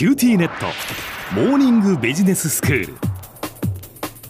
[0.00, 0.64] QTnet。
[1.34, 2.94] モーニングビジネススクール。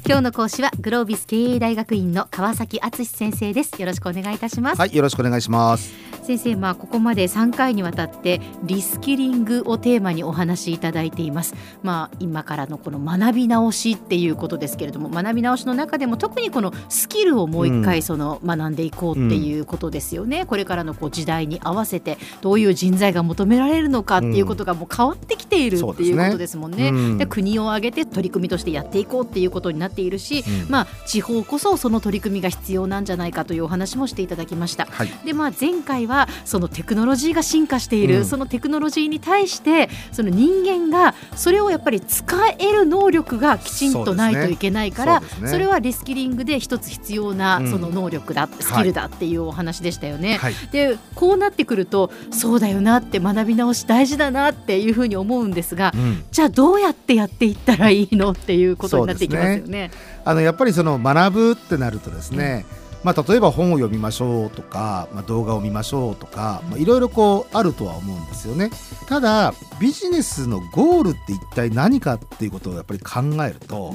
[0.05, 3.81] 今日の講師はグロービス経営大学院の川崎敦先生です。
[3.81, 4.81] よろしくお願いいたします。
[4.81, 26.81] はいよろしくお願いします先生、まあ、ここまで3回にわたってリスキリングをテーマにお話しいただいています、まあ、今からのこの学び直しっていうことですけれども学び直しの中でも特にこのスキルをもう一回その学んでいこうっていうことですよね、うん、これからのこう時代に合わせてどういう人材が求められるのかっていうことがもう変わってきているっていうことですもんね。
[26.81, 34.87] で、ねうん、国を挙げて取り組みとしてやっていこうっていうことになっているし、うん、まあ、地方こそその取り組みが必要なんじゃないかというお話もしていただきました。
[34.87, 50.37] はい、でまあ、前回はそのテクノロジーが進化している、うん、そのテクノロジーに対してその人間がそれをやっぱり使える能力がきちんとないといけないから、そ、ね,、れはリスキリングで一つ必要なその能力だ、うん、スキルだっていうお話でしたよね。
[50.37, 59.91] はい、でこうなってくるとそうだよなって学び直し大事だなっていうふうに思うんですが、うん、じゃあどうやってやっていったらいいのっていうことになっていきますよね。
[60.25, 68.71] あのやっぱりその学ぶってなるとですね、うんまあ、例えば本を読みましょうとか、まあ、動画を見ましょうとかいろいろこうあるとは思うんですよね。
[69.09, 73.95] ただビジネスのゴールって一体何かっていうことをやっぱり考えると、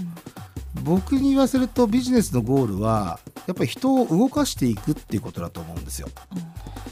[0.78, 6.08] うん、僕に言わせるとビジネスのゴールはやっぱり人を動かしていくっていうことだと思うんですよ。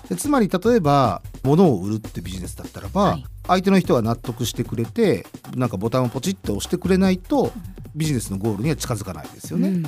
[0.07, 5.25] でつまり例えば物を売るってビジネスだったらば、はい、相手の人が納得してくれて
[5.55, 7.51] なんかボタンをポチッと押してくれないと
[7.95, 9.69] ビジネスのゴールには近づかないですよね。
[9.69, 9.85] うん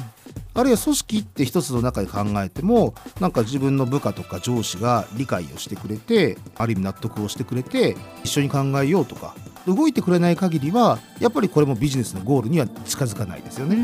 [0.56, 9.36] あるいは組織って一つの中で考えてもなんか自分の部下とか上司が理解をしてくれてある意味納得をしてくれて一緒に考えようとか
[9.67, 13.76] 動いてくれない限りはやっぱりこれもビジネスのゴールには近づかないですよね。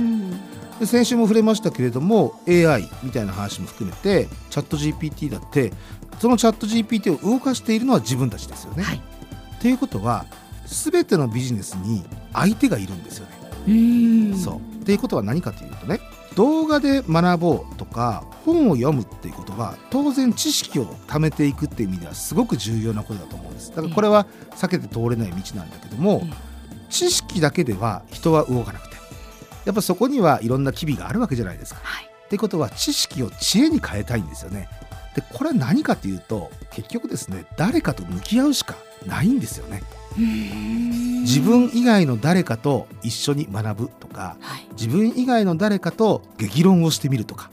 [0.80, 5.74] で先週も触れましたけれども AI みたいな話も含めてチャット GPT だって
[6.20, 8.84] そのチャット GPT を動かしているのは自分たちですよね。
[8.84, 9.02] はい、
[9.60, 10.26] ということは
[10.66, 14.36] 全てのビジネスに相手がいるんですよね。
[14.38, 16.00] そうっていうことは何かというとね
[16.36, 26.24] 動画で学ぼうとか本を読むっていうことは当然知識を貯めていくっていう意味ではすごく重要なことだと思うんですだからこれは避けて通れない道なんだけども
[26.90, 28.92] 知識だけでは人は動かなくて
[29.66, 31.80] やっぱそこにはいろんな機微があるわけじゃないですか。
[31.84, 34.68] はい、ってことは知識を知恵に変えたいんですよね。
[35.16, 38.76] でこれは何かというと結局ですね誰かと向き合うしか
[39.06, 39.82] ないんですよね。
[40.18, 47.50] 自分以外の誰かと一緒に学ぶとか、はい、自分以外の誰かと激論をしてみるとか、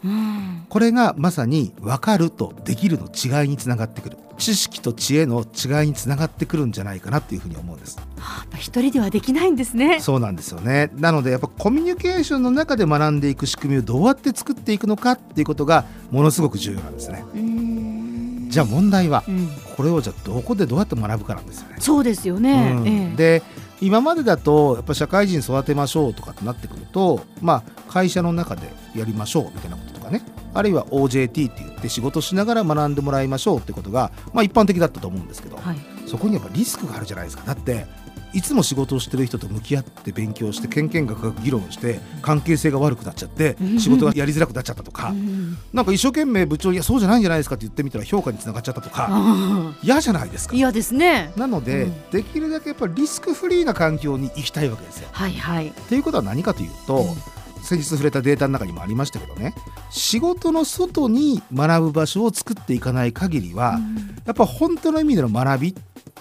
[0.68, 7.98] これがまさに分かるとできるの違いにつながってくる知識と知恵の違いにつながってくるんじゃないかなっていうふうに思うんです。
[8.18, 10.00] はあ、一人ではできないんですね。
[10.00, 10.90] そうなんですよね。
[10.94, 17.24] なのでやっぱコミュニケーションの中で学んでいく仕組みをどうやって作っていくのかっていうことがものすごく重要なんですね。
[18.48, 21.76] じゃあ問題は、うん、これをじゃあどこでどうやって学ぶかなんですよね。
[21.78, 22.88] そうですよね、うん。
[22.88, 23.42] ええ、で
[23.80, 30.22] 今までだとやっぱ社会人育てましょうとかってなってくると、まあ、会社の中でやりましょうみたいなこととかね。
[30.54, 35.76] あるいは OJT って言って仕事しながら学んでもらいましょうってことが、まあ、一般的だったと思うんですけど、はい、
[36.06, 37.44] そこにやっぱリスクがあるじゃないですか。
[37.44, 37.86] だって
[38.34, 40.88] いつも仕事をしてる人と向き合って勉強してけん。
[40.88, 45.14] けんがく議論して関係性が悪くなっちゃって仕事がやりづらくなっちゃったとか、
[45.72, 49.74] なんか一生懸命部長いやそうじゃないんじゃないですかって言ってみたら評価につながっちゃったとか。
[49.82, 50.56] 嫌じゃないですか。
[50.56, 51.32] 嫌ですね。
[51.36, 55.08] なので、うん、できるだけやっぱりリスクフリーな環境に行きたいわけですよ。
[55.12, 57.38] はいはい、っていうことは何かというと、うん。
[57.60, 59.52] 先日触れたデータの中にもありましたけどね
[59.90, 65.74] 仕事の外に学ぶ場所を作っていかない限りは、うん、やっぱ本当の意味での学び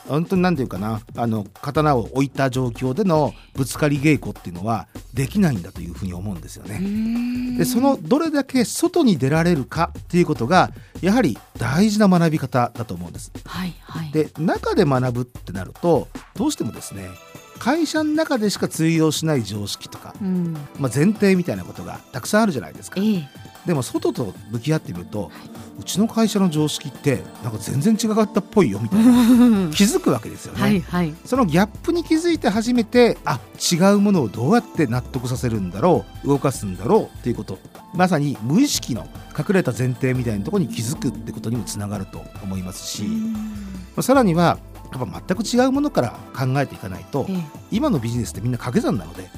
[0.07, 7.57] 本当に何て言うかなあの刀を置いた状況でのぶつかり稽古っていうのはできないんだというふうに思うんですよね。
[7.57, 13.31] でそのどれだけ外に出られるかっていうことがやはり大事な学び方だと思うんです。
[13.45, 17.09] はいはい、で中で学ぶってなるとどうしてもですね
[17.57, 23.00] 会社の中でしか通用しない常識とか、うん、まあ、前提みたいなことがたくさんあるじゃないですか。
[23.00, 23.28] えー、
[23.67, 25.29] でも外と向き合ってみると、
[25.78, 29.69] うちの会社の常識ってなんか全然違かったっぽいよみたいな。
[29.75, 30.61] 気づくわけですよね。
[30.61, 37.59] はいはい、そのギャップに気づいて初めてあ違うものをどうやって納得させるんだろう動かすんだろうっていうこと。
[37.94, 39.07] まさに無意識の
[39.38, 44.59] 隠れた前提みたいなところに気づくってことにもつながると思いますし、まあ、さらには
[44.92, 49.31] やっぱ全く違うものから考えていかないと、ええ、今のビジネスってみんな掛け算なので、はい、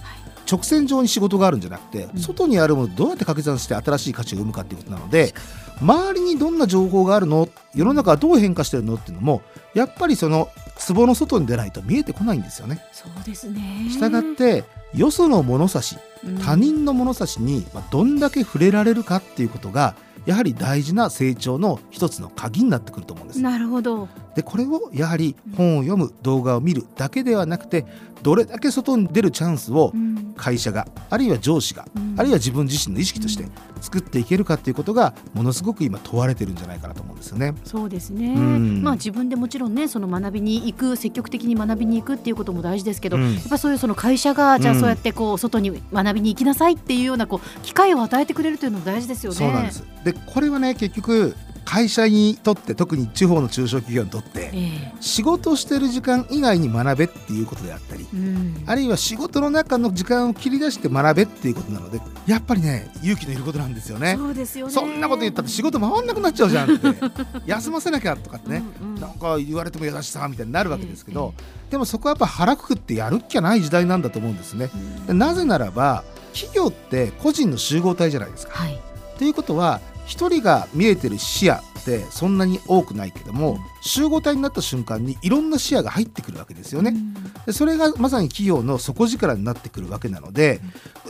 [0.49, 5.33] 直線上に仕事があるんじゃなくて、うん、外にあるものをどうやって掛け算して新しい価値を生むかっていうことなので
[5.81, 7.47] 周りにどんな情報があるの？
[7.73, 8.95] 世の中はどう変化してるの？
[8.95, 9.41] っていうのも
[9.73, 10.49] やっぱりその
[10.87, 12.83] 壺の外に出ないと見えてこないんですよね。
[12.91, 13.89] そうですね。
[13.89, 14.63] したがって
[14.93, 15.97] よその物差し
[16.43, 19.95] 他人の物差しにどんだけ触れられるかっていうことが
[20.25, 23.41] やはり大事な成長の一つの鍵になってくると思うんです。
[23.41, 27.85] なるほどでこれをやはり本を読む動画を見るだけではなくて
[28.21, 30.19] どれだけ外に出るチャンスをうん。
[30.39, 32.15] 会社があるいは上司がうん。
[32.17, 33.45] あるいは自分自身の意識として
[33.81, 37.55] 作っていけるかっていうことがものすごく今問われてるんじゃないかなと思うんですよね。
[37.65, 38.81] そうですね、うん。
[38.81, 43.33] まあ自分でもちろんねその学びに行く積極的に学びに行くっていうことも大事ですけど、うん。
[43.35, 49.37] やっぱそういうその会社がじゃあうんそうやってこう外に学びに行きなさいっていうようなこう機会を与えてくれるというのも大事ですよね。
[49.37, 49.83] そうなんです。
[50.05, 51.35] でこれはね結局
[51.69, 64.15] 会社にとって特に地方の中小企業にとってえ仕事をしてる時間以外に学べっていうことであったりえうんあるいは仕事の中の時間を切り出して学べっていうことなのでやっぱりね勇気のいることなんですよね。
[64.17, 64.73] そうですよね。
[64.73, 66.87] そんなこと言ったって仕事回んなくなっちゃうじゃんって
[67.45, 71.33] 休ませなきゃとかってね、うんうんなんか言われても優しさみたいになるわけですけど、
[71.69, 74.71] でもそこはやっぱ腹くくってやるっきゃない時代なんだと思うんですね。
[75.07, 78.53] でなぜならば企業って個人の集合体じゃないですか。
[78.53, 78.81] はい。
[79.19, 86.91] ということは一人が見えてる視野ってそんなに多くないけども、うん集合体になった瞬間にいろんな視野が入ってくるわけですよね。
[86.91, 90.61] うんでそれがまさに企業の底力になってくるわけなので、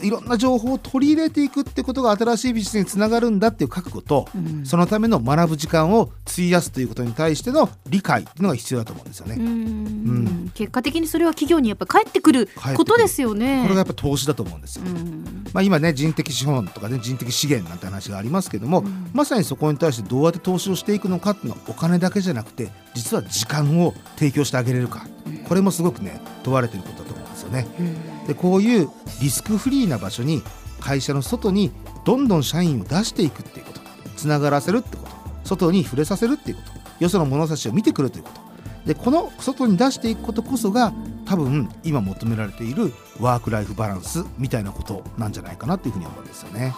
[0.02, 4.66] いろんな情報を取り入れていくってことが新しいビジネスにつながるんだっていう覚悟と、うん。
[4.66, 9.36] そのための学ぶ時間を費やすということに対しての理解っていうのが必要だと思うんですよね。
[9.36, 10.52] うん。
[10.54, 12.76] 結果的にそれは企業にやっぱ返ってくる返ってくる。
[12.76, 13.62] ことですよね。
[13.62, 14.84] これがやっぱ投資だと思うんですよ。
[14.86, 15.44] うん。
[15.52, 19.10] まあ、今ね人的資本とかね人的資源なんて話がありますけども、うん。
[19.12, 25.06] まさにそこに対してどうやって投資をしていくのかっていうのはお金だけじゃなくて実は時間を提供してあげれるか
[25.50, 27.66] これもすごくね問われてることだと思うんですよね。
[27.80, 28.26] うん。
[28.28, 28.88] でこういう
[29.20, 30.44] リスクフリーな場所に
[30.78, 31.72] 会社の外に
[32.04, 33.80] どんどん社員を出していくっていうこと。
[34.16, 35.10] つながらせるってこと。
[35.42, 37.02] 外に触れさせるっていうこと。
[37.02, 38.40] よその物差しを見てくるということ。
[38.86, 40.92] でこの外に出していくことこそが
[41.26, 46.72] 多分今求められているワーク・ライフ・バランスみたいなことなんじゃないかなっていうふうに思うんですよね。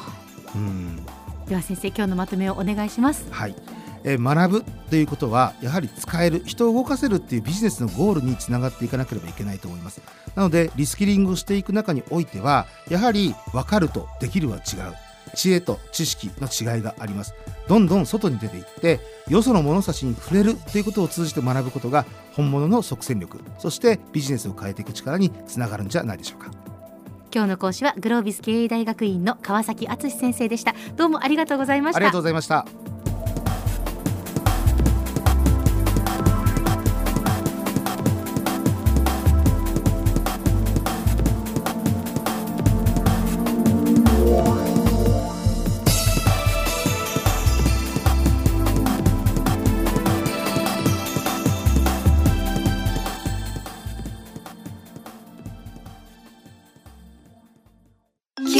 [0.54, 1.06] うん
[1.46, 3.26] では先生今日のまとめをお願いします。
[3.30, 3.54] はい
[4.04, 10.00] えー学ぶということはやはり使える人を動かせるっていうビジネスのゴールにつながっていかなければいけないと思います。
[10.34, 14.62] なのでリスキリングをしていく中においてはやはり分かるとできるは違う
[15.34, 17.34] 知恵と知識の違いがあります。
[17.68, 23.40] どんどん外に出ていってよその物差しに触れるということを通じて学ぶことが本物の即戦力。
[23.58, 26.50] そしてビジネスを変えていく力につながるんじゃないでしょうか。
[27.34, 30.74] 今日の講師はグロービス経営大学院の川崎敦先生でした。
[30.96, 31.96] どうもありがとうございました。
[31.96, 32.91] ありがとうございました